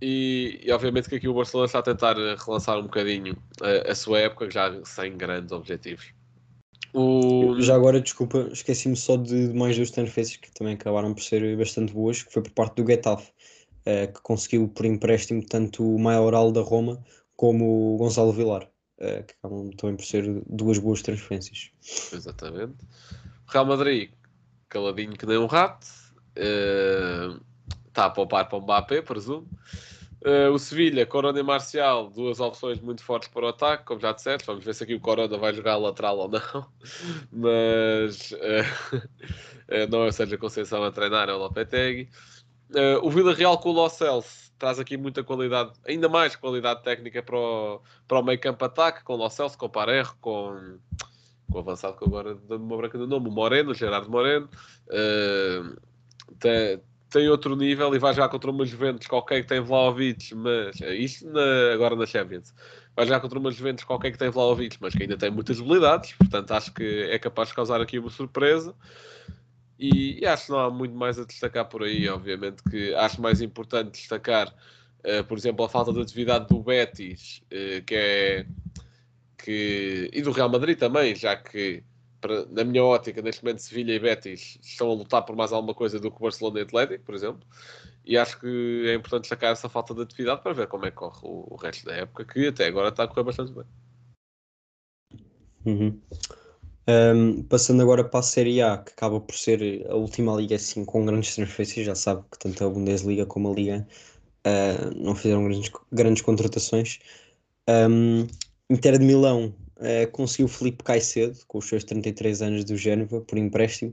[0.00, 3.94] e, e, obviamente que aqui o Barcelona está a tentar relançar um bocadinho a, a
[3.94, 6.12] sua época, já sem grandes objetivos.
[6.94, 7.60] O...
[7.60, 11.56] Já agora, desculpa, esqueci-me só de, de mais duas transferências que também acabaram por ser
[11.56, 13.30] bastante boas, que foi por parte do Getafe,
[13.80, 17.02] uh, que conseguiu por empréstimo tanto o Maioral da Roma
[17.36, 21.70] como o Gonçalo Vilar, uh, que acabam também por ser duas boas transferências.
[22.12, 22.76] Exatamente.
[23.46, 24.10] Real Madrid,
[24.68, 25.86] caladinho que nem um rato.
[26.36, 27.40] Uh,
[27.98, 29.48] está a poupar para o Mbappé, presumo.
[30.24, 34.12] Uh, o Sevilha, Corona e Marcial, duas opções muito fortes para o ataque, como já
[34.12, 34.46] disseste.
[34.46, 36.66] Vamos ver se aqui o Corona vai jogar lateral ou não.
[37.32, 42.08] Mas uh, não é o Sérgio Conceição a treinar, é o Lopetegui.
[42.70, 46.82] Uh, o Vila Real com o Lo Celso traz aqui muita qualidade, ainda mais qualidade
[46.82, 50.16] técnica para o, para o meio campo ataque, com o Lo Celso, com o Parejo,
[50.20, 50.78] com,
[51.50, 54.48] com o avançado que agora dando uma branca do nome, o Moreno, o Gerardo Moreno.
[54.88, 55.80] Uh,
[56.40, 60.80] tem, tem outro nível e vai jogar contra uma Juventus qualquer que tem Vlaovic, mas
[60.80, 62.54] é isto na, agora na Champions.
[62.94, 66.12] Vai jogar contra uma Juventus qualquer que tem Vlaovic, mas que ainda tem muitas habilidades,
[66.14, 68.74] portanto acho que é capaz de causar aqui uma surpresa.
[69.78, 73.22] E, e acho que não há muito mais a destacar por aí, obviamente que acho
[73.22, 78.46] mais importante destacar, uh, por exemplo, a falta de atividade do Betis, uh, que é
[79.38, 81.82] que, e do Real Madrid também, já que
[82.20, 85.74] para, na minha ótica, neste momento, Sevilha e Betis estão a lutar por mais alguma
[85.74, 87.46] coisa do que Barcelona e Atlético, por exemplo.
[88.04, 90.96] E acho que é importante destacar essa falta de atividade para ver como é que
[90.96, 93.64] corre o, o resto da época, que até agora está a correr bastante bem.
[95.66, 96.00] Uhum.
[96.88, 100.86] Um, passando agora para a Série A, que acaba por ser a última liga assim
[100.86, 103.86] com grandes transferências, já sabe que tanto a Bundesliga como a Liga
[104.46, 106.98] uh, não fizeram grandes, grandes contratações.
[107.68, 108.26] Um,
[108.70, 113.38] Inter de Milão uh, conseguiu Felipe Caicedo, com os seus 33 anos do Génova, por
[113.38, 113.92] empréstimo,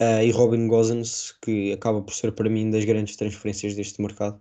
[0.00, 4.40] uh, e Robin Gosens, que acaba por ser para mim das grandes transferências deste mercado.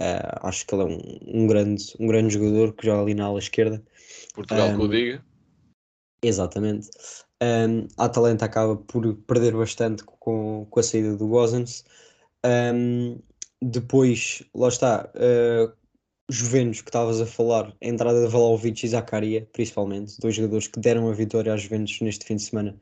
[0.00, 3.26] Uh, acho que ele é um, um, grande, um grande jogador que joga ali na
[3.26, 3.82] ala esquerda.
[4.34, 5.24] Portugal um, que o diga.
[6.24, 6.88] Exatamente.
[7.42, 11.84] Um, a Atalanta acaba por perder bastante com, com a saída do Gosens.
[12.44, 13.18] Um,
[13.60, 15.72] depois, lá está, uh,
[16.30, 20.80] Juventus que estavas a falar, a entrada de Vlaovic e Zacaria, principalmente, dois jogadores que
[20.80, 22.80] deram a vitória às Juventus neste fim de semana,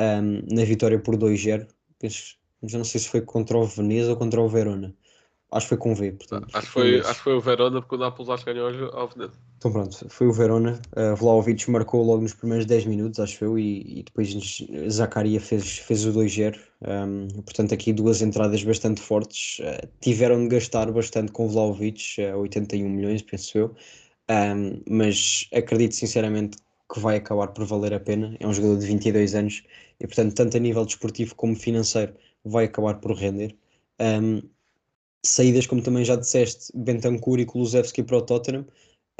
[0.00, 1.66] um, na vitória por 2-0.
[1.98, 4.94] Penso já não sei se foi contra o Veneza ou contra o Verona.
[5.52, 6.48] Acho que foi com V, portanto.
[6.52, 9.00] Acho que foi, acho que foi o Verona porque o Nápoles acho que ganhou ao-
[9.00, 9.32] ao Veneza.
[9.58, 10.80] Então pronto, foi o Verona.
[10.96, 14.32] Uh, Vlahovic marcou logo nos primeiros 10 minutos, acho eu, e, e depois
[14.88, 16.56] Zacaria fez, fez o 2-0.
[16.82, 19.58] Um, portanto, aqui duas entradas bastante fortes.
[19.58, 23.74] Uh, tiveram de gastar bastante com Vlahovic, uh, 81 milhões, penso eu.
[24.30, 26.58] Um, mas acredito sinceramente
[26.92, 28.36] que vai acabar por valer a pena.
[28.40, 29.62] É um jogador de 22 anos
[29.98, 33.56] e, portanto, tanto a nível desportivo como financeiro, vai acabar por render.
[34.00, 34.42] Um,
[35.24, 38.66] saídas, como também já disseste, Bentancur e Kulusevski para o Tottenham.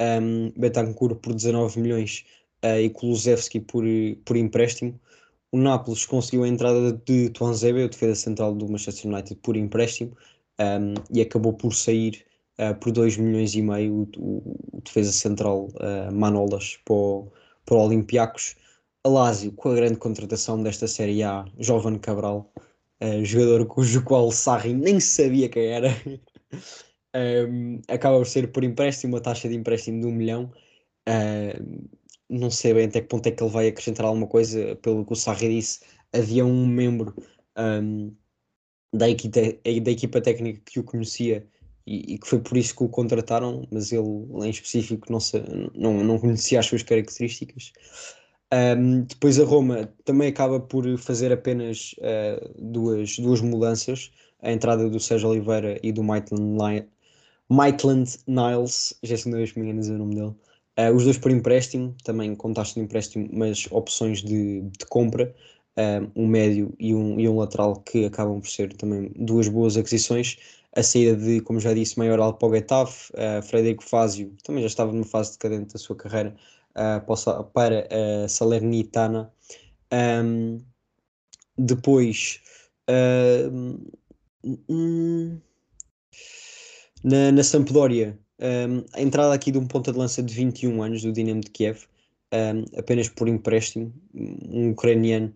[0.01, 2.25] Um, Bentancur por 19 milhões
[2.65, 3.83] uh, e Kulusevski por,
[4.25, 4.99] por empréstimo.
[5.51, 10.15] O Nápoles conseguiu a entrada de Tuanzebe, o defesa central do Manchester United, por empréstimo
[10.59, 12.25] um, e acabou por sair
[12.57, 17.31] uh, por 2 milhões e meio o, o, defesa central uh, Manolas para o,
[17.65, 18.55] para o Olympiacos.
[19.03, 22.51] A Lazio, com a grande contratação desta Série A, Jovem Cabral,
[23.01, 25.89] uh, jogador cujo qual Sarri nem sabia quem era,
[27.15, 30.51] um, acaba por ser por empréstimo, uma taxa de empréstimo de um milhão.
[31.07, 31.89] Uh,
[32.29, 35.13] não sei bem até que ponto é que ele vai acrescentar alguma coisa, pelo que
[35.13, 35.81] o Sarri disse,
[36.13, 37.13] havia um membro
[37.57, 38.15] um,
[38.93, 39.39] da, equipa,
[39.83, 41.45] da equipa técnica que o conhecia
[41.85, 44.07] e, e, que foi por isso que o contrataram, mas ele
[44.45, 45.43] em específico não, se,
[45.75, 47.73] não, não conhecia as suas características.
[48.53, 54.11] Um, depois a Roma também acaba por fazer apenas uh, duas, duas mudanças,
[54.41, 56.85] a entrada do Sérgio Oliveira e do Maitland,
[57.47, 60.35] Maitland Niles, já sei não me dizer o nome dele,
[60.79, 65.33] uh, os dois por empréstimo, também com taxa de empréstimo, mas opções de, de compra,
[66.15, 70.37] um médio e um, e um lateral que acabam por ser também duas boas aquisições.
[70.75, 74.91] A saída de, como já disse, Maioral para o uh, Frederico Fázio também já estava
[74.91, 76.35] numa fase decadente da sua carreira,
[76.75, 79.31] uh, para a uh, Salernitana.
[79.91, 80.63] Um,
[81.57, 82.39] depois,
[82.89, 83.77] um,
[87.03, 91.03] na, na Sampdoria, um, a entrada aqui de um ponta de lança de 21 anos
[91.03, 91.83] do Dinamo de Kiev,
[92.77, 95.33] apenas por empréstimo, um ucraniano,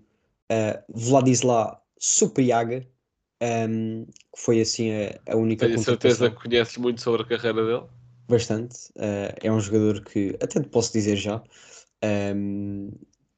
[0.51, 2.87] uh, Vladislav Supriaga,
[3.39, 7.83] que foi assim a, a única Tenho certeza que conheces muito sobre a carreira dele.
[8.27, 8.89] Bastante.
[8.95, 11.43] Uh, é um jogador que, até te posso dizer já,
[12.35, 12.91] um,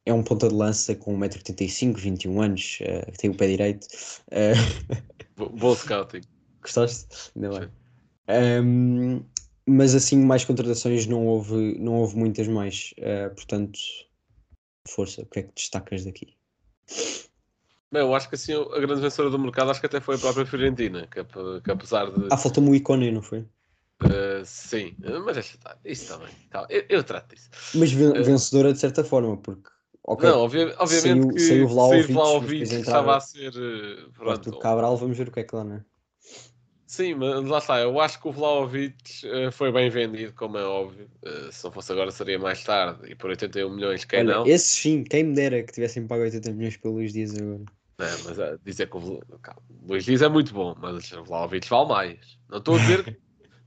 [0.06, 3.86] é um ponta de lança com 1,85m, 21 anos, uh, tem o pé direito.
[5.38, 5.48] Uh...
[5.50, 6.22] Bom scouting.
[6.60, 7.06] Gostaste?
[7.36, 7.68] Ainda bem.
[8.28, 9.24] Um,
[9.64, 12.92] mas assim, mais contratações não houve, não houve muitas mais.
[13.36, 13.78] portanto,
[14.88, 16.34] força, o que é que destacas daqui?
[17.92, 20.18] Bem, eu acho que assim a grande vencedora do mercado acho que até foi a
[20.18, 21.22] própria Fiorentina, que,
[21.62, 22.28] que apesar de.
[22.32, 23.46] Ah, faltou-me o ícone, não foi?
[24.04, 26.32] Uh, sim, mas está, isso também.
[26.50, 27.50] Tá, eu, eu, trato disso.
[27.74, 29.68] Mas vencedora de certa forma, porque.
[30.04, 33.52] Okay, não, obvi obviamente saiu, que saiu Vlaovic, Vlaovic estava a ser.
[33.54, 35.84] Uh, pronto, o Cabral, vamos ver o que é que lá, não é?
[36.88, 37.78] Sim, mas lá está.
[37.80, 41.06] Eu acho que o Vlaovic uh, foi bem vendido, como é óbvio.
[41.22, 43.10] Uh, se não fosse agora, seria mais tarde.
[43.10, 44.46] E por 81 milhões, quem Olha, não?
[44.46, 47.64] Esse sim, quem me dera que tivessem pago 80 milhões pelo Luís Dias agora.
[47.98, 49.20] Não, mas uh, dizer que o
[49.86, 52.38] Luís Dias é muito bom, mas o Vlaovic vale mais.
[52.48, 53.20] Não estou a dizer,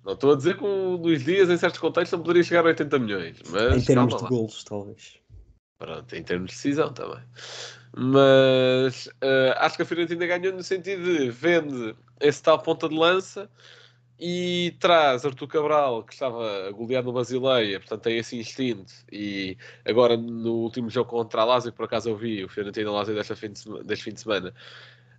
[0.05, 2.69] não estou a dizer que o Luís Dias, em certos contextos, não poderia chegar a
[2.69, 3.37] 80 milhões.
[3.49, 5.19] Mas em termos de golos, talvez.
[5.77, 7.23] Pronto, em termos de decisão também.
[7.95, 9.09] Mas
[9.57, 13.49] acho que a Fiorentina ganhou no sentido de vende esse tal ponta de lança
[14.19, 18.93] e traz Artur Cabral, que estava a golear no Basileia, portanto tem esse instinto.
[19.11, 23.15] E agora no último jogo contra a Lazio, por acaso eu vi o Fiorentina Lazio
[23.15, 24.53] deste fim de semana, deste fim de semana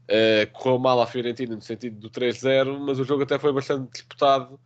[0.08, 3.90] uh, correu mal a Fiorentina no sentido do 3-0, mas o jogo até foi bastante
[3.90, 4.58] disputado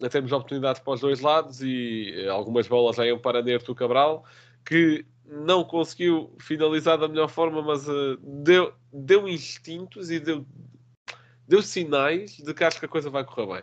[0.00, 3.74] em termos de oportunidades para os dois lados e uh, algumas bolas iam para Artur
[3.74, 4.24] Cabral,
[4.64, 10.46] que não conseguiu finalizar da melhor forma, mas uh, deu, deu instintos e deu
[11.46, 13.62] deu sinais de que acho que a coisa vai correr bem.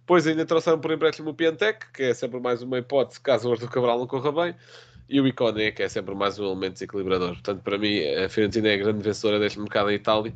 [0.00, 3.52] Depois ainda trouxeram por empréstimo o Piantec, que é sempre mais uma hipótese caso o
[3.52, 4.56] Arthur Cabral não corra bem,
[5.10, 7.30] e o Icone, que é sempre mais um elemento desequilibrador.
[7.30, 10.32] Portanto, para mim, a Fiorentina é a grande vencedora deste mercado em Itália,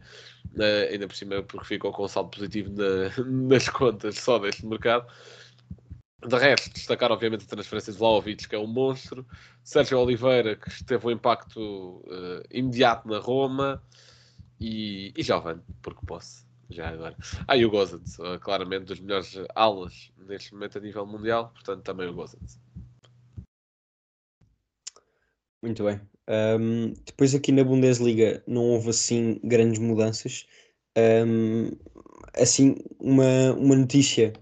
[0.57, 4.67] uh, ainda por cima porque ficou com um saldo positivo na, nas contas só deste
[4.67, 5.07] mercado.
[6.27, 9.25] De resto, destacar obviamente a transferência de Vlaovic, que é um monstro,
[9.63, 13.81] Sérgio Oliveira, que teve um impacto uh, imediato na Roma,
[14.61, 17.15] e, e Jovem, porque posso já agora.
[17.47, 22.09] Ah, e o Gozans, claramente dos melhores alas neste momento a nível mundial, portanto também
[22.09, 22.59] o Gozans.
[25.65, 25.99] Muito bem.
[26.29, 30.47] Um, depois aqui na Bundesliga não houve assim grandes mudanças.
[30.95, 31.71] Um,
[32.35, 34.35] assim, uma, uma notícia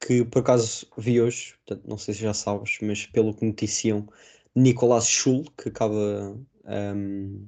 [0.00, 4.08] que por acaso vi hoje, portanto, não sei se já sabes, mas pelo que noticiam,
[4.56, 7.46] Nicolás Schul, que acaba um,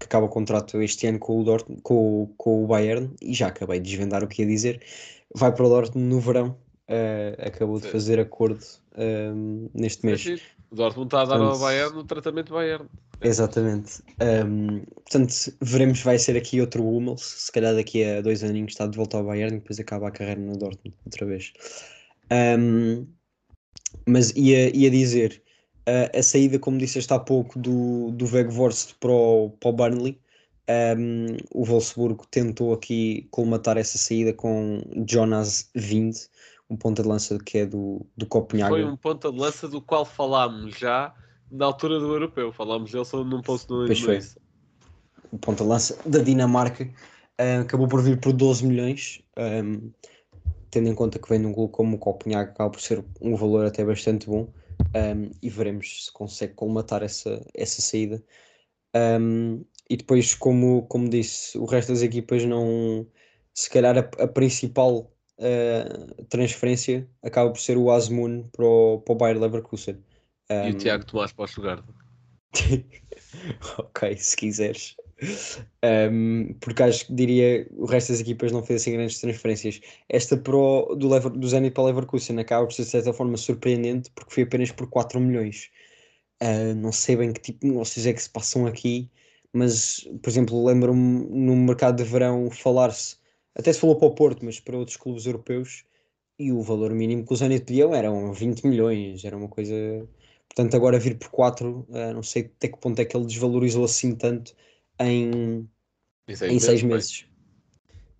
[0.00, 3.46] que acaba o contrato este ano com o, Dortmund, com, com o Bayern, e já
[3.46, 4.82] acabei de desvendar o que ia dizer,
[5.32, 6.58] vai para o Dortmund no verão,
[6.88, 7.92] uh, acabou de Sim.
[7.92, 8.58] fazer acordo
[9.72, 10.40] neste mês.
[10.70, 12.86] O Dortmund está a dar ao Portanto- Bayern o tratamento Bayern.
[13.22, 14.02] Exatamente.
[14.20, 18.86] Um, portanto, veremos, vai ser aqui outro Hummels, se calhar daqui a dois aninhos está
[18.86, 21.52] de volta ao Bayern e depois acaba a carreira no Dortmund outra vez.
[22.30, 23.06] Um,
[24.06, 25.42] mas ia, ia dizer,
[25.88, 30.20] uh, a saída, como disseste há pouco, do, do Weghorst para o, para o Burnley,
[30.98, 36.16] um, o Wolfsburgo tentou aqui colmatar essa saída com Jonas Wind,
[36.68, 38.74] um ponta de lança que é do, do Copenhague.
[38.74, 41.14] Foi um ponta de lança do qual falámos já
[41.50, 42.52] na altura do europeu.
[42.52, 44.20] Falámos dele só num post no, Pois no foi.
[45.32, 46.90] O ponta de lança da Dinamarca,
[47.38, 49.90] ah, acabou por vir por 12 milhões, ahm,
[50.70, 53.66] tendo em conta que vem num clube como o Copenhague, acaba por ser um valor
[53.66, 54.48] até bastante bom,
[54.94, 58.22] ahm, e veremos se consegue colmatar essa, essa saída.
[58.94, 63.06] Ahm, e depois, como, como disse, o resto das equipas não.
[63.54, 65.15] Se calhar a, a principal
[66.28, 69.96] transferência acaba por ser o Asmun para o, para o Bayer Leverkusen.
[70.48, 71.84] E Ahm, o Tiago Tomás para o Stuttgart.
[73.78, 74.96] ok, se quiseres.
[75.82, 79.80] Um, porque acho que diria o resto das equipas não fez assim grandes transferências.
[80.08, 83.36] Esta pro do, Lever, do Zenit para o Leverkusen acaba por ser de certa forma
[83.36, 85.70] surpreendente porque foi apenas por 4 milhões.
[86.42, 89.10] Uh, não sei bem que tipo de negócios é que se passam aqui,
[89.52, 93.16] mas por exemplo, lembro-me no mercado de verão falar-se,
[93.56, 95.84] até se falou para o Porto, mas para outros clubes europeus,
[96.38, 99.74] e o valor mínimo que o Zenit pediu eram 20 milhões, era uma coisa.
[100.48, 103.84] Portanto, agora vir por 4, uh, não sei até que ponto é que ele desvalorizou
[103.84, 104.54] assim tanto
[105.00, 105.68] em,
[106.28, 106.90] em seis bem.
[106.90, 107.26] meses.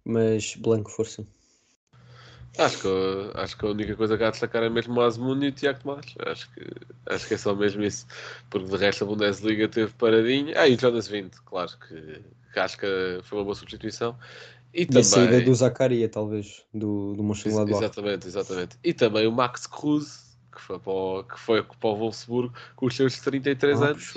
[0.05, 1.27] Mas Blanco, força.
[2.59, 2.89] Acho que,
[3.35, 5.53] acho que a única coisa que há a destacar é mesmo o Asmun e o
[5.53, 6.07] Tiago Tomás.
[6.27, 6.63] Acho que,
[7.07, 8.07] acho que é só mesmo isso.
[8.49, 10.55] Porque de resto a Bundesliga teve paradinho.
[10.57, 12.23] Ah, e o Jonas Vint, claro, que,
[12.53, 12.87] que acho que
[13.25, 14.17] foi uma boa substituição.
[14.77, 15.05] E E a também.
[15.05, 17.83] saída do Zacaria, talvez, do, do Ex- Mönchengladbach.
[17.83, 18.79] Exatamente, exatamente.
[18.85, 22.85] E também o Max Cruz, que foi para o, que foi para o Wolfsburgo com
[22.87, 24.15] os seus 33 Ah, anos.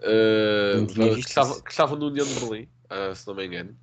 [0.00, 3.74] Uh, que, estava, que estava no União de Berlim, ah, se não me engano.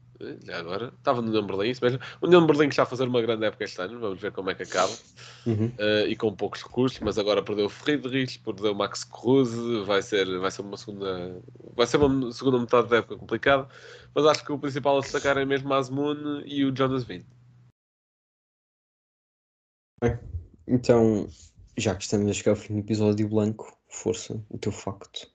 [0.54, 2.00] Agora, estava no União Berlim, isso mesmo.
[2.22, 4.56] O União Berlim está a fazer uma grande época este ano, vamos ver como é
[4.56, 4.94] que acaba.
[5.46, 5.68] Uhum.
[5.68, 9.52] Uh, e com poucos recursos, mas agora perdeu o Friedrich, perdeu o Max Cruz,
[9.86, 11.42] vai ser, vai ser uma segunda
[11.76, 13.68] vai ser uma segunda metade da época complicada,
[14.14, 17.26] mas acho que o principal a destacar é mesmo Asmun e o Jonas Vint.
[20.68, 21.28] Então,
[21.78, 25.28] já que estamos a chegar ao fim do episódio Blanco, força, o teu facto.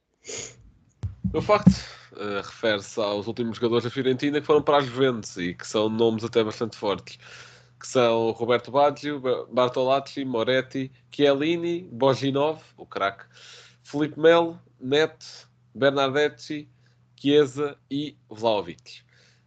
[1.32, 5.54] O facto uh, refere-se aos últimos jogadores da Fiorentina que foram para as Juventus e
[5.54, 7.18] que são nomes até bastante fortes,
[7.78, 13.24] que são Roberto Baggio, Ba- Bartolacci, Moretti, Chiellini, Boginov, o craque,
[13.82, 16.68] Felipe Melo, Neto, Bernardetti,
[17.16, 19.02] Chiesa e Vlaovic.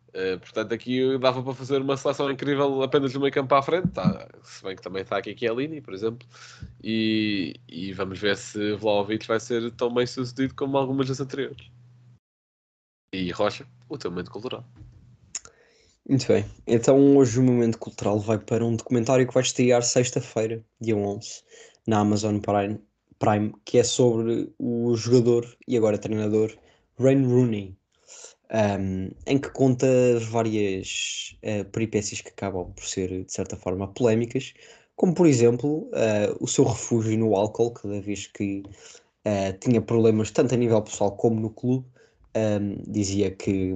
[0.10, 3.88] Uh, portanto, aqui dava para fazer uma seleção incrível apenas no meio campo à frente,
[3.90, 6.28] tá, se bem que também está aqui Chiellini, por exemplo,
[6.84, 11.72] e, e vamos ver se Vlaovic vai ser tão bem sucedido como algumas das anteriores.
[13.14, 14.66] E Rocha, o teu momento cultural.
[16.10, 20.66] Muito bem, então hoje o momento cultural vai para um documentário que vai estrear sexta-feira,
[20.82, 21.44] dia 11,
[21.86, 22.80] na Amazon Prime,
[23.20, 26.58] Prime, que é sobre o jogador e agora treinador
[26.98, 27.78] Wayne Rooney,
[28.52, 29.88] um, em que conta
[30.32, 34.56] várias uh, peripécias que acabam por ser, de certa forma, polémicas,
[34.96, 38.64] como por exemplo uh, o seu refúgio no álcool, cada vez que
[39.26, 41.93] uh, tinha problemas tanto a nível pessoal como no clube,
[42.36, 43.76] um, dizia que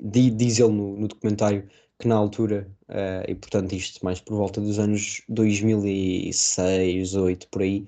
[0.00, 4.36] di- diz ele no, no documentário que na altura, eh, e portanto isto mais por
[4.36, 7.86] volta dos anos 2006, 2008, por aí,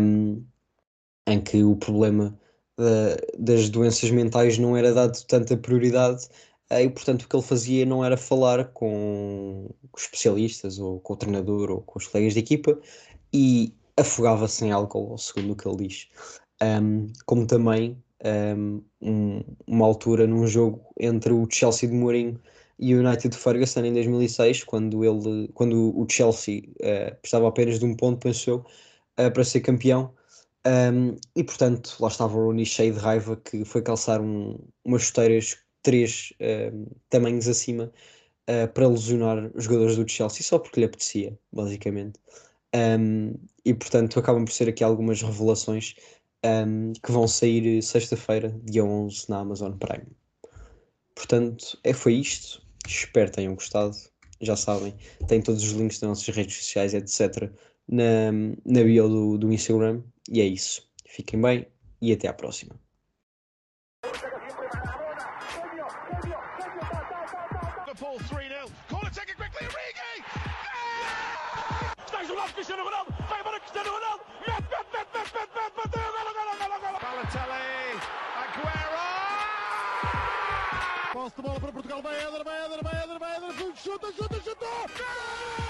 [0.00, 0.44] um,
[1.26, 2.38] em que o problema
[2.78, 6.28] da- das doenças mentais não era dado tanta prioridade,
[6.70, 11.14] eh, e portanto o que ele fazia não era falar com, com especialistas, ou com
[11.14, 12.78] o treinador, ou com os colegas de equipa,
[13.32, 16.08] e afogava-se em álcool, segundo o que ele diz.
[16.62, 22.40] Um, como também um, um- uma altura num jogo entre o Chelsea de Mourinho
[22.78, 27.78] e o United de Ferguson em 2006, quando, ele, quando o Chelsea eh, precisava apenas
[27.78, 28.64] de um ponto, pensou,
[29.16, 30.14] eh, para ser campeão.
[30.66, 35.02] Um, e portanto, lá estava o Rooney cheio de raiva que foi calçar um, umas
[35.02, 36.32] chuteiras três
[37.10, 37.92] tamanhos acima
[38.46, 42.20] eh, para lesionar os jogadores do Chelsea, só porque lhe apetecia, basicamente.
[42.74, 45.94] Um, e portanto, acabam por ser aqui algumas revelações
[46.44, 50.06] um, que vão sair sexta-feira, dia 11, na Amazon Prime.
[51.14, 52.62] Portanto, é, foi isto.
[52.86, 53.96] Espero tenham gostado.
[54.40, 54.94] Já sabem,
[55.26, 57.50] tem todos os links das nossas redes sociais, etc.,
[57.88, 58.32] na,
[58.64, 60.02] na bio do, do Instagram.
[60.28, 60.86] E é isso.
[61.06, 61.66] Fiquem bem
[62.00, 62.78] e até à próxima.
[81.94, 84.34] Michael, vai andré, vai andré, vai Éder, vai Éder, chuta, chuta!
[84.64, 85.63] Gol!